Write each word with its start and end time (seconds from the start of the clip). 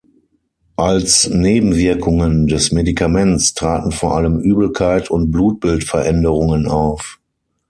Als 0.77 1.29
Nebenwirkungen 1.29 2.47
des 2.47 2.71
Medikaments 2.71 3.53
traten 3.53 3.91
vor 3.91 4.15
allem 4.17 4.39
Übelkeit 4.39 5.11
und 5.11 5.29
Blutbildveränderungen 5.29 6.65
auf. 6.67 7.19